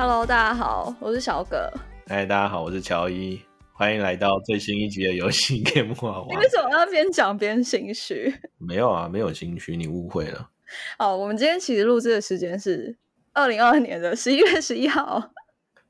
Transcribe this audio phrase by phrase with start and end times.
[0.00, 1.68] Hello，大家好，我是小葛。
[2.06, 3.42] 嗨，大家好，我是乔伊，
[3.72, 5.88] 欢迎来到最新一集的游戏 Game。
[6.30, 8.32] 你为什么要边讲边心虚？
[8.58, 10.50] 没有啊，没有心虚，你误会了。
[10.98, 12.96] 好，我们今天其实录制的时间是
[13.32, 15.32] 二零二二年的十一月十一号。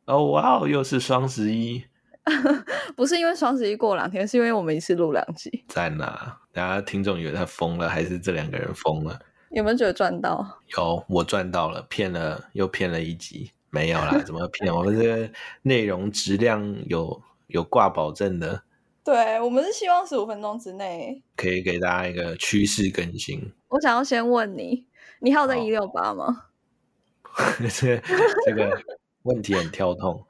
[0.06, 1.84] 哦，哇哦，又是双十一，
[2.96, 5.66] 不是因为双十一过两天，是因为我们一次录两集。
[5.68, 6.40] 赞啊！
[6.50, 9.20] 大家听众以为他疯了，还是这两个人疯了？
[9.50, 10.62] 有没有觉得赚到？
[10.78, 14.74] 有，我赚到了，骗了又骗了一集，没有啦，怎么 骗？
[14.74, 15.30] 我们这个
[15.62, 18.62] 内容质量有有挂保证的，
[19.04, 23.52] 对，我们是希望十五分钟之内可以给大家一个趋势更新。
[23.68, 24.86] 我想要先问你，
[25.20, 26.46] 你还有在一六八吗？
[27.72, 28.00] 这
[28.46, 28.82] 这个
[29.22, 30.26] 问题很跳痛，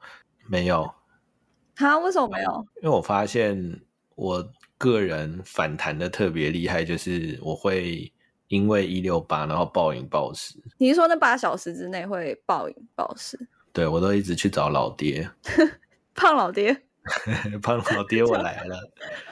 [0.47, 0.89] 没有，
[1.75, 1.97] 他？
[1.99, 2.65] 为什么没有？
[2.81, 3.81] 因为我发现
[4.15, 8.11] 我个人反弹的特别厉害，就是我会
[8.49, 13.39] 因为一六八然后暴饮暴食，你是说那八小时之内会暴饮暴食？
[13.71, 15.29] 对我都一直去找老爹，
[16.15, 16.75] 胖老爹，
[17.61, 18.77] 胖老爹我来了，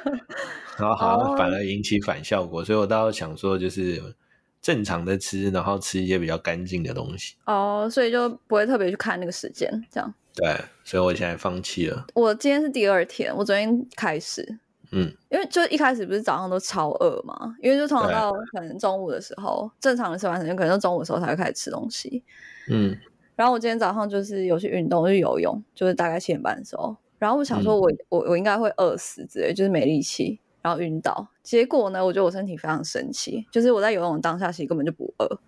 [0.77, 4.01] 然后好像反而引起反效果，所以我倒想说就是
[4.61, 7.35] 正常的吃，然后吃一些比较干净的东西。
[7.45, 10.13] 哦，所以就不会特别去看那个时间，这样。
[10.35, 12.05] 对，所以我现在放弃了。
[12.13, 14.59] 我今天是第二天，我昨天开始，
[14.91, 22.23] 嗯，因为就一开始不是早上都超饿嘛，因为就通常到可能中午的时候，正常的吃完时间可能就中午的时候才会开始吃东西。
[22.69, 22.97] 嗯，
[23.35, 26.95] 然后我今天早上就是有去运动，去游泳，就是大概七点半的时候。
[27.19, 31.27] 然后我想说我，我我应该会饿死之类，就是没力气，然后晕倒。
[31.41, 35.39] 结果呢，我觉得我身体非常神奇，就是我在游泳的当下其实根本就不饿，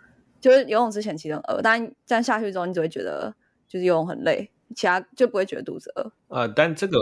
[0.41, 3.33] 就是游泳之前其实很饿，但但下去之后你只会觉得
[3.67, 6.11] 就是游泳很累，其他就不会觉得肚子饿。
[6.35, 6.97] 啊、但这个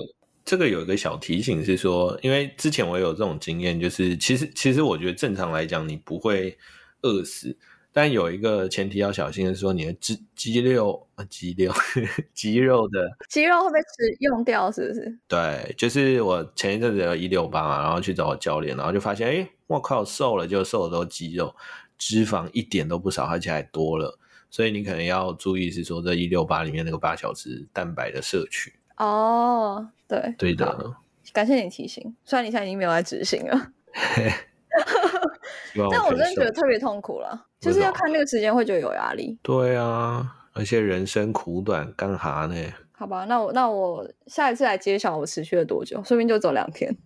[0.47, 6.57] 这个有一个小提醒是说，因为之前我有这种经验，就是其实其实我觉得正常来讲你不会
[7.01, 7.53] 饿死，
[7.91, 11.73] 但有一个前提要小心的是说你的肌肌肉啊肌肉
[12.33, 15.19] 肌肉的肌肉会被吃用掉，是不是？
[15.27, 21.53] 对，就是我前一阵子有一六八嘛，然后去找我教练，然后就发现，哎，我靠，瘦了，就瘦的都肌肉，
[21.97, 24.17] 脂肪一点都不少，而且还多了。
[24.49, 28.71] 所以你可能要注意，是说这一六八里面那个八小时蛋白的摄取。
[28.97, 30.95] 哦，对，对的，
[31.33, 32.15] 感谢你提醒。
[32.25, 33.71] 虽然你现在已经没有在执行了，
[35.91, 39.37] 但我真的觉得特别痛苦了，就是要看那个时间会觉得有压力。
[39.41, 42.55] 对啊，而且人生苦短，干哈呢？
[42.91, 46.97] 好吧，那我那我下一次来揭晓我持续了多久，说不定就走两天。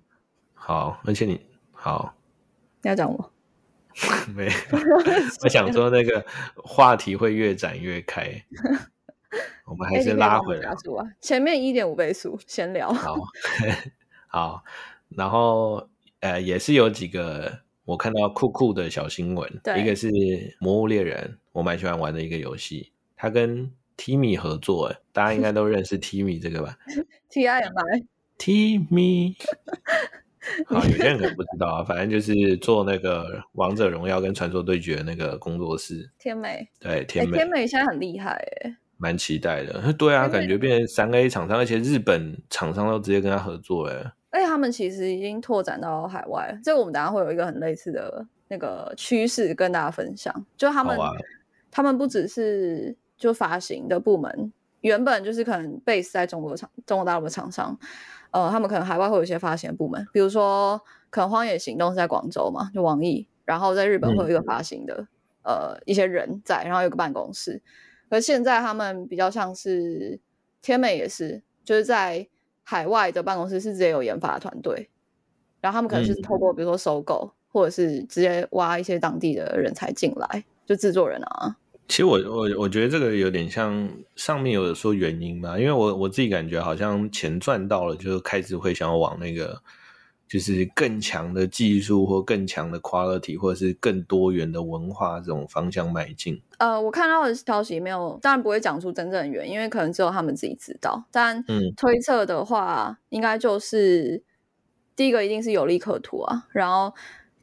[0.53, 1.41] 好，而且你
[1.73, 2.15] 好，
[2.81, 3.31] 你要讲我？
[4.33, 4.51] 没有，
[5.43, 6.25] 我想说那个
[6.55, 8.23] 话题会越展越开，
[9.71, 10.69] 我们还是拉回来！
[11.21, 12.91] 前面一点五倍速，闲聊。
[12.91, 13.15] 好，
[14.27, 14.63] 好，
[15.07, 15.87] 然后
[16.19, 20.11] 呃，也是有几个我看到酷酷的小新闻，对一个是
[20.59, 26.77] 《魔物猎人》，我蛮喜欢玩的一个游戏，它跟 Timmy 合作，哎，大家应该都认识 Timmy 这个吧
[27.29, 29.37] T I M I，？Timmy，
[30.67, 38.75] 好，有些人可能不知道啊，反正就是做那个《王者荣耀》跟《传说对决》那个工作室，天美，对，哎，天美，天美现在很厉害哎。
[39.01, 39.91] 蛮期待的。
[39.97, 43.95] 对啊，感觉变成三 A 厂商，而且日本厂商都直接跟他合作，哎，
[44.29, 50.45] 而且他们其实已经拓展到海外了，这个我们等一下会有一个很类似的那个趋势跟大家分享。
[50.55, 51.11] 就他们，啊
[51.71, 57.75] 他们不只是就发行的部门，原本就是可能 base 在中国厂、中国大陆的厂商，
[58.31, 60.79] 呃，他们可能海外会有一些发行的部门，比如说
[61.09, 65.07] 可能《荒野行动》是在广州嘛，就网易，然后在日本会有一个发行的、
[65.43, 67.61] 呃一些人在，然后有个办公室。
[68.11, 70.19] 而现在他们比较像是
[70.61, 72.27] 天美也是，就是在
[72.61, 74.89] 海外的办公室是直接有研发团队，
[75.61, 81.55] 然后他们可能是嗯透过比如说收购，或者是直接挖一些当地的人才进来，就制作人啊。
[81.87, 89.61] 其实我我我觉得这个有点像上面有说原因吧，因为我我自己感觉好像钱赚到了，就开始会想要往那个
[90.31, 96.41] 就是更强的技术或更强的 quality 或者是更多元的文化这种方向迈进。
[96.57, 101.03] 呃，我看到的消息没有，当然不会讲出真正的原因，因为可能只有他们自己知道。
[101.11, 104.23] 但嗯推测的话，应该就是
[104.95, 106.93] 第一个一定是有利可图啊，然后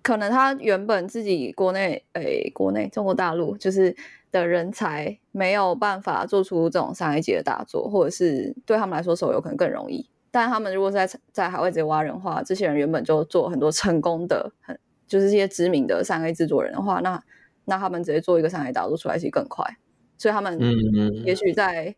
[0.01, 3.95] 可能他原本自己国内诶，国内中国大陆就是
[4.33, 10.09] 的人才没有办法做出这种三 A 级的大作，或者是对他们来说手游可能更容易。
[10.31, 17.23] 但他们如果是在在海外直接挖人的话，这些人原本就做很多成功的，很就是这些知名的三 A 制作人的话，那
[17.65, 19.65] 那他们直接做一个三 A 大作出来其实更快，
[20.17, 21.95] 所以他们嗯嗯也许在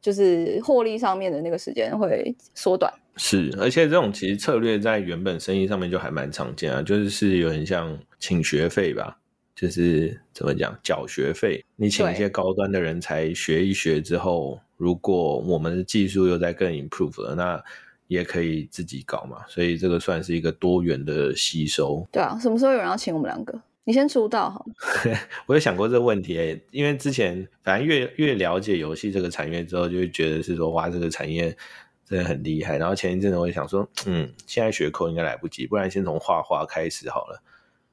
[0.00, 2.92] 就是获利上面的那个时间会缩短。
[3.16, 9.18] 是，而且这种其实策略在原本生意上面就还蛮常见啊，就是是有点像请学费吧，
[9.54, 17.62] 就是怎么讲缴学费，你请一些高端的人才学一学之后，如果我们的技术又在更 improve 了，那
[18.08, 19.44] 也可以自己搞嘛。
[19.48, 22.06] 所以这个算是一个多元的吸收。
[22.10, 23.60] 对啊，什么时候有人要请我们两个？
[23.84, 24.64] 你先出道好。
[25.46, 31.56] 我有想过这个问题，因为之前反正越越了解游戏这个产业之后，就会觉得是说哇，这个产业
[32.04, 32.76] 真的很厉害。
[32.78, 37.42] 然后前一阵子我也想说，嗯，现在学扣应该来不及，不然先从画画开始好了。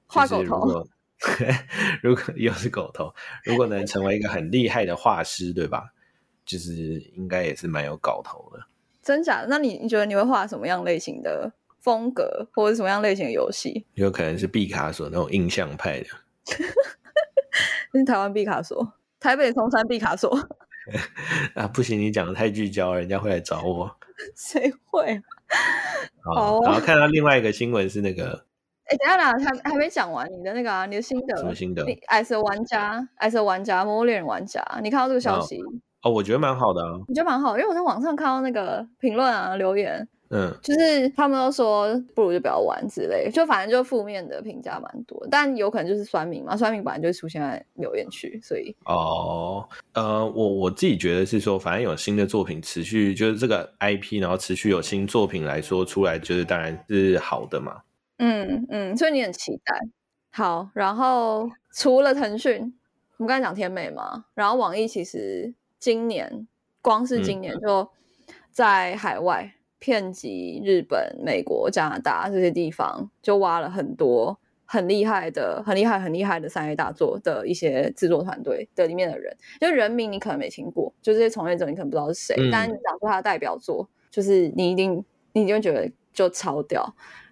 [0.07, 0.87] 画狗头。
[2.01, 3.13] 如果 又是狗头，
[3.43, 5.93] 如果能成为一个很厉害的画师，对吧？
[6.45, 8.59] 就是应该也是蛮有搞头的。
[9.01, 9.45] 真假？
[9.47, 11.51] 那你你觉得你会画什么样类型的？
[11.79, 16.05] 风格或者什么样类型的游戏，有可能是毕卡索那种印象派的，
[17.91, 20.29] 是台湾毕卡索，台北松山毕卡索
[21.55, 23.97] 啊，不行，你讲的太聚焦，人家会来找我。
[24.35, 25.19] 谁会？
[26.23, 28.45] 好，然后看到另外一个新闻是那个，
[28.91, 31.81] 哎，等下啦，还还没讲完你的那个啊，你的心得什么心得？
[31.85, 35.57] 你爱色玩家，爱色玩家，魔猎人玩家，你看到这个消息
[36.03, 40.05] 哦，我觉得蛮好的啊，你觉得蛮好，因为我在网上看到那个评论啊，留言。
[40.33, 57.81] 嗯，就是他们都说不如就不要玩之类，就反正就负面的评价蛮多，但有可能就是酸民嘛，酸民本来就会出现在留言区，所以哦，呃，我我自己觉得是说，反正有新的作品持续，就是这个 IP，然后持续有新作品来说出来，就是当然是好的嘛。
[58.21, 59.75] 嗯嗯，所以你很期待。
[60.31, 62.73] 好，然后除了腾讯，
[63.17, 66.47] 我们刚才讲天美嘛，然后网易其实今年
[66.81, 67.89] 光是今年就
[68.51, 69.53] 在海外。
[69.83, 85.03] 遍及日本、美国、加拿大这些地方，就挖了很多很厉害的、很厉害、很厉害的三 A 大作的一些制作团队的里面的人，就人名你可能没听过，就这些从业者你可能不知道是谁，但是你讲出他的代表作，就是你一定
[85.33, 86.85] 你一定会觉得就超屌。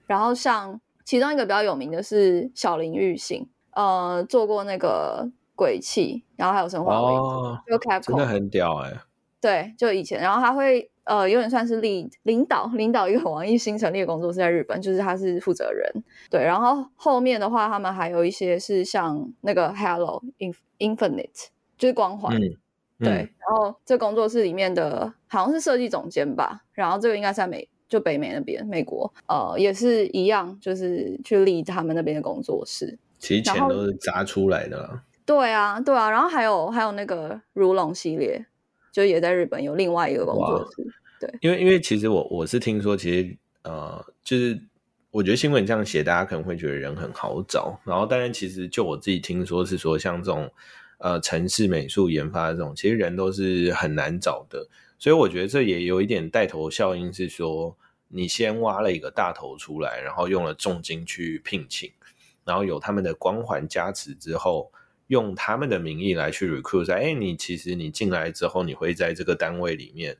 [0.10, 8.94] 然后像其中一个比较有名的是小林玉信，呃，做过那个鬼泣，然后还有生化危机，就 Capcom 真的很屌哎。
[9.40, 10.90] 对，就以前，然后他会。
[11.06, 15.92] 呃，有点算是领领导领导一个网易新成立的工作室在日本，就是他是负责人。
[16.30, 20.22] 对，然后后面的话，他们还有一些是像那个 Hello
[20.78, 21.48] Infinite，
[21.80, 22.40] 就是光环。
[23.00, 32.98] 对，然后这工作室里面的好像是设计总监吧，然后这个应该是在美，就北美那边，美国，呃，也是一样，就是去立他们那边的工作室。
[33.18, 35.02] 其实钱都是砸出来的。
[35.26, 38.46] 对啊，对啊，然后还有还有那个如龙系列，
[38.92, 40.88] 就也在日本有另外一个工作室。
[41.20, 44.60] 对，因为因为其实我我是听说，其实呃，就是
[45.12, 47.80] 我觉得新闻这样写，大家可能会觉得人很好找。
[47.84, 50.50] 然后，当然，其实就我自己听说是说，像这种
[51.00, 54.68] 呃城市美术研发这种，其实人都是很难找的。
[55.00, 57.76] 所以我觉得这也有一点带头效应，是说
[58.10, 61.92] 你先挖了一个大头出来，然后用了重金去聘请，
[62.44, 64.72] 然后有他们的光环加持之后，
[65.08, 70.18] 用他们的名义来去 recruit，哎，你其实你进来之后，你会在这个单位里面。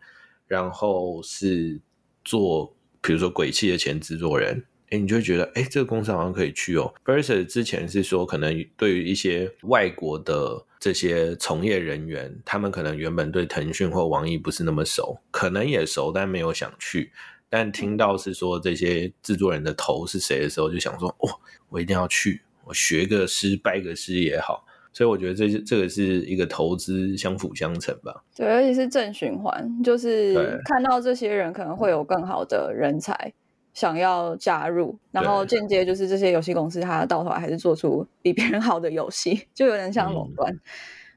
[0.48, 1.80] 然后是
[2.26, 6.94] 做，比如说鬼泣的前制作人，哎，你就会觉得，哎，这个公司好像可以去哦。
[7.06, 17.12] Versus 之前是说，可能对于一些外国的这些从业人员，他们可能原本对腾讯或网易不是那么熟，可能也熟，但没有想去。
[17.50, 21.30] 但听到是说这些制作人的头是谁的时候，就想说，哦，
[21.70, 24.66] 我一定要去，我学个师，拜个师也好。
[24.92, 28.24] 所以我觉得这是这个是一个投资相辅相成吧。
[28.36, 33.32] 对，而且是正循环，就是看到这些人可能会有更好的人才
[33.74, 40.52] 想要加入，然后间接就是这些游戏公司它到头来还是做出比别人好的游戏， 就有点像垄断，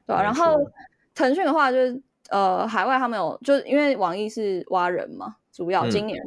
[0.05, 0.21] 对吧？
[0.21, 0.57] 然后
[1.15, 6.19] 腾讯的话就是呃，海外他们有，就是因为网易是挖人嘛，主要今年。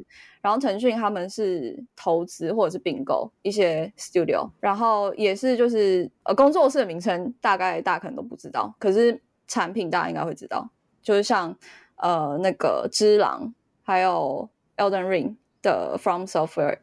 [0.43, 10.71] 然后腾讯他们是投资或者是并购一些 studio，然后也是就是呃工作室的名称大概大家可能都不知道，可是产品大家应该会知道，
[11.03, 11.53] 就是像
[11.97, 13.43] 呃那个《之狼》
[13.83, 14.49] 还有
[14.81, 15.29] 《Elden Ring》
[15.63, 16.79] 的 From Software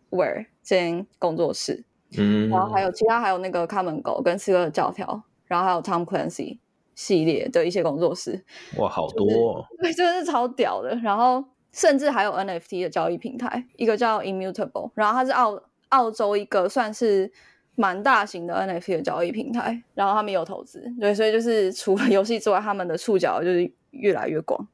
[0.64, 1.84] 这间工作室，
[2.18, 6.60] 嗯，然后还有其他还有那个看门狗跟四个教条，然后还有 Tom Clancy
[6.96, 8.44] 系列的一些工作室，
[8.78, 11.44] 哇，好多，对，真的是超屌的，然后。
[11.76, 17.32] 甚至还有 NFT 的交易平台，一个叫 Immutable，然后它是澳澳洲一个算是
[17.74, 24.68] 蛮大型的 NFT 的交易平台，然后他们有投资，对，所以就是除了游戏之外，他们的触角就是越来越广。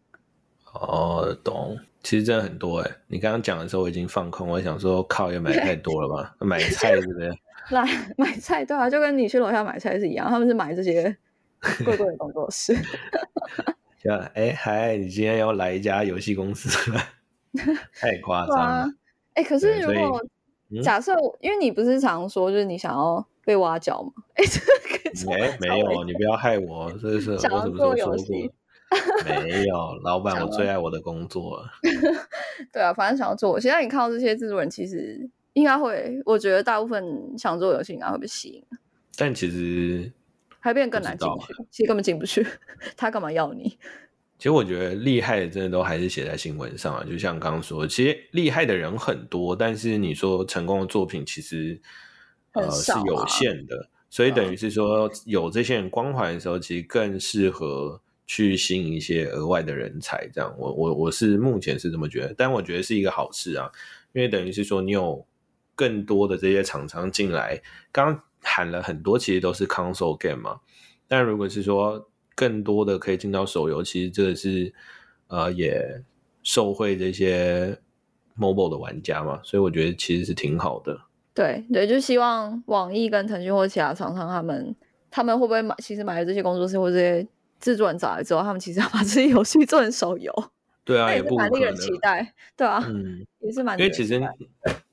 [0.73, 2.91] 哦，懂，其实真的很多哎。
[3.07, 6.35] 你刚刚讲的时候，我已经放空，我想说，靠，也买太多了吧？
[6.39, 7.33] 买菜是不是？
[7.71, 7.83] 来
[8.17, 11.03] 买菜，对啊，就跟你去楼下买菜是一样，他们是买这些
[11.85, 12.75] 贵贵的工作室。
[14.01, 16.69] 就哎嗨，你今天要来一家游戏公司？
[17.99, 18.87] 太夸张了！
[19.33, 20.23] 哎，可是如果
[20.81, 24.11] 假设，因为你不是常说，就是你想要被挖角吗？
[24.35, 24.43] 哎，
[25.27, 28.53] 没没有，你不要害我，这是我什么时候说过？
[29.23, 31.63] 没有，老板，我最爱我的工作。
[32.73, 33.59] 对啊，反正想要做。
[33.59, 38.63] 现在你看到这些制作人，其实应该会，我觉得大部分想做游戏应该会被吸引。
[39.15, 40.11] 但其实
[40.59, 42.45] 还变更难进去，其实根本进不去。
[42.97, 43.77] 他干嘛要你？
[44.39, 47.03] 其实我觉得厉害的，真的都还是写在新闻上啊。
[47.07, 51.79] 就像刚刚说，其实厉害的人很多，但是你说成功的作品，其实
[52.53, 53.87] 呃是有限的。
[54.09, 58.01] 所以等于是说，有这些人光环的时候，其实更适合。
[58.31, 63.71] 去吸引一些额外的人才，这样我我我是目前是这么觉得，但我觉得是一个好事啊，
[64.13, 65.25] 因为等于是说你有
[65.73, 67.59] 更多的这些厂商进来，
[67.91, 70.59] 刚喊了很多，其实都是 console game 嘛，
[71.07, 74.71] 但如果是说更多的可以进到手游，其实这个是
[75.29, 76.03] 呃也
[76.43, 77.75] 受惠这些
[78.37, 80.95] mobile 的玩家嘛，所以我觉得其实是挺好的。
[81.33, 84.75] 对对，就希望网易跟腾讯或其他厂商他们
[85.09, 87.27] 他们会不会买，其实买了这些工作室或这些。
[87.59, 90.33] 制作人找来之后，他们其实要把这些游戏做成手游，
[90.83, 93.77] 对啊，也不蛮令人期待，对啊，嗯，也是蛮。
[93.77, 94.21] 因为其实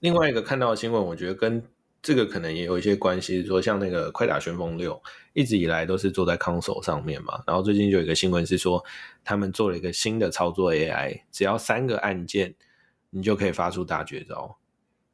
[0.00, 1.62] 另外一个看到的新闻，我觉得跟
[2.02, 4.94] 这个可能也有一些关系，说像那个《快打旋风六》
[5.32, 8.84] 一直以来都是坐在 console 上面嘛，然后最近就有一个新闻是说，
[9.24, 12.54] 他们做了一个新的操作 AI，只要三个按键，
[13.10, 14.58] 你就可以发出大绝招。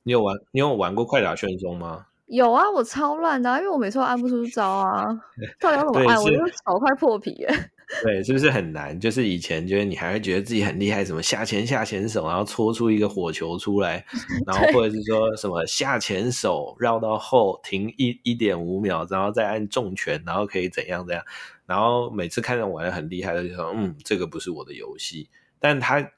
[0.03, 0.37] 你有玩？
[0.51, 2.07] 你有玩过《快打旋风》吗？
[2.33, 5.05] 有啊，我超烂的，因为我每次都按不出招啊，
[5.61, 6.19] 到底要怎么按？
[6.19, 7.49] 我就手快破皮耶。
[8.03, 8.99] 对，是不是很难？
[8.99, 14.03] 就是以前觉得你还会觉得自己很厉害，什么下前下前手，然后搓出一个火球出来，
[14.49, 21.23] 然后或者是说什么下前手绕到后停一一点五秒，然后再按重拳，然后可以怎样怎样。
[21.67, 25.29] 然后每次看着玩的很厉害的就说，嗯，这个不是我的游戏。
[25.61, 26.11] 但他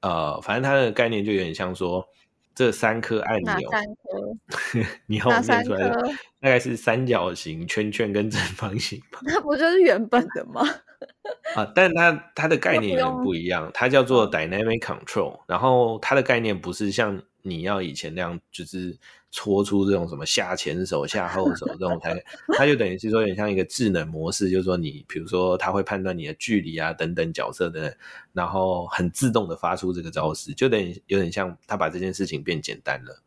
[0.00, 2.08] 呃，反正他的概念就有点像说。
[2.54, 4.84] 这三颗按钮，三颗？
[5.06, 6.02] 你要念出来的
[6.40, 9.20] 大概是三角形、圈圈跟正方形吧？
[9.24, 10.62] 那不就是原本的吗？
[11.56, 18.98] 啊，但它它的概念有点不一样，它叫做 dynamic control，然后它的概念不是像你要以前那样，就是。
[19.32, 22.20] 搓出这种什么下前手、下后手这种才，
[22.58, 27.96] 它就等于是说有点像一个智能模式，就是说你比如说它会判断你的距离啊等等角色的，
[28.32, 33.22] 然后很自动的发出这个招式，就等于有点像它把这件事情变简单了。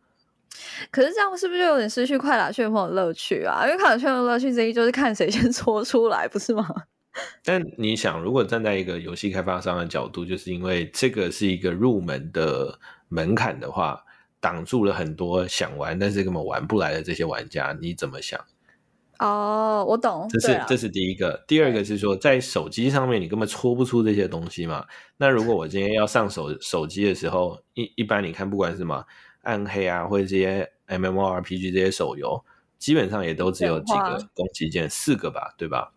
[0.92, 3.66] 可是这样是不是就有点失去快打旋风的乐趣啊？
[3.66, 6.68] 因为快打旋风的乐趣之一就是看谁先搓出来，不是吗？
[7.44, 12.80] 但你想，如果站在一个游戏开发商的角度，就是因为这个是一个入门的
[13.10, 14.04] 门槛的话。
[14.44, 18.38] 挡住了很多想玩但是根本玩不来的这些玩家，你怎么想？
[19.20, 20.28] 哦，我懂。
[20.30, 24.86] 这是这是第一个，第二个是说，在手机上面你根本搓不出这些东西嘛。
[25.16, 29.06] 那如果我今天要上手手机的时候，一一般你看，不管是什么
[29.44, 32.44] 暗黑啊，或者这些 MMORPG 这些手游，
[32.78, 35.94] 基本上也都只有几个攻击键，四个吧，对吧？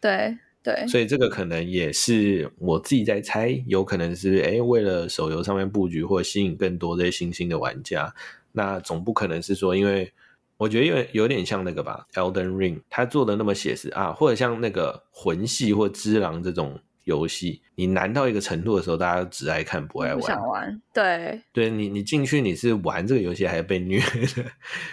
[0.00, 0.38] 对。
[0.62, 8.14] 对，所以这个可能也是我自己在猜，有可能是哎，为了手游上面布局或吸引更多这些新兴的玩家，
[8.52, 10.12] 那总不可能是说，因为
[10.56, 16.80] 我觉得有有点像那个吧，Elden Ring，他做的那么写实啊，或者像那个魂系或之狼这种。
[17.08, 20.20] 游戏你难到一个程度的时候，大家只爱看不爱玩。
[20.20, 24.44] 不想玩，对，对你你进去你是玩这个游戏还是被虐的？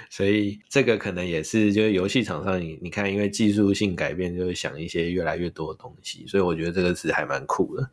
[0.09, 6.25] 所以这个可能也是就是游戏厂商你你看，因为技术性改变，就会想一些越来越多的东西。
[6.25, 7.89] 所以我觉得这个是还蛮酷的。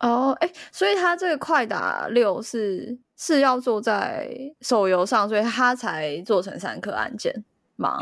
[0.00, 4.28] 哦，哎，所以他这个快打六是是要做在
[4.62, 7.44] 手游上，所以他才做成三颗按键。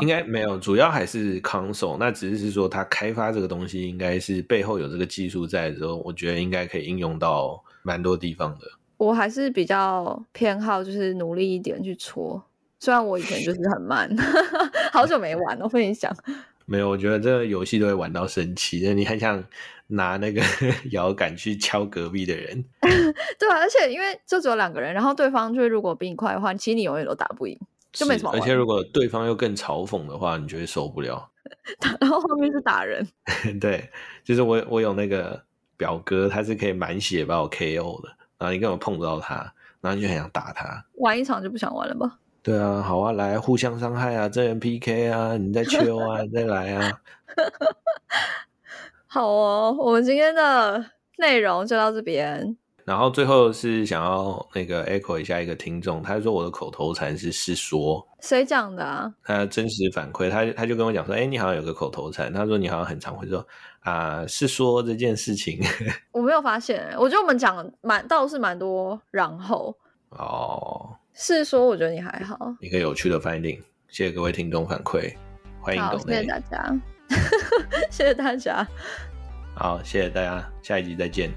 [0.01, 1.97] 应该没有，主要还是 console。
[1.97, 8.67] 那只是说，它开发这个东西，应该是背后有这个技术在的时候，我觉得应该可以应用到蛮多地方的。
[8.97, 12.43] 我还是比较偏好，就是努力一点去搓。
[12.81, 14.09] 虽然我以前就是很慢，
[14.91, 15.67] 好久没玩了。
[15.69, 16.13] 跟你讲，
[16.65, 18.79] 没有，我觉得这个游戏都会玩到生气。
[18.93, 19.43] 你很想
[19.87, 20.41] 拿那个
[20.91, 22.63] 摇杆去敲隔壁的人。
[23.37, 27.57] 对啊，而且因为就只有两个人，然后对方就是如果比你快的话，其实你永远都打不赢。
[27.91, 31.29] 就没什么，而且如果对方又更嘲讽的话，你就会受不了。
[31.99, 33.07] 然后后面是打人，
[33.59, 33.89] 对，
[34.23, 35.41] 就是我我有那个
[35.77, 39.35] 表哥，他是可以满血把我 KO 的，然后你根本碰不到他，
[39.81, 40.85] 然后你就很想打他。
[40.95, 42.19] 玩一场就不想玩了吧？
[42.43, 47.01] 对啊，好啊，来互相伤害啊，真人 PK 啊，你再秋啊，你 再来啊。
[49.07, 50.85] 好哦，我们今天的
[51.17, 52.55] 内容就到这边。
[52.89, 59.13] 然后最后是想要那个 echo 一下一个听众，他说我的口头禅是是说，谁讲的啊？
[59.23, 63.45] 他真实反馈，他他就跟我讲说，哎，你好像有个口头禅，他说你好像很常会说
[63.81, 65.59] 啊，是说这件事情。
[66.11, 69.77] 我没有发现，我觉得我们讲蛮倒是蛮多，然后
[70.09, 75.13] 哦，是说我觉得你还好，一个有趣的 finding，谢谢各位听众反馈。
[75.61, 76.15] 欢迎好，抖内。
[76.15, 76.79] 谢谢大家，
[77.91, 78.67] 谢谢大家，
[79.53, 81.29] 好，谢谢大家，下一集再见，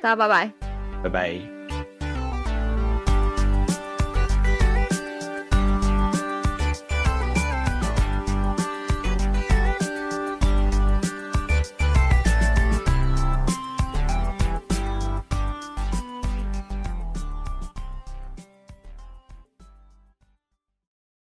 [0.00, 0.71] 大家拜拜。
[1.02, 1.61] 拜拜。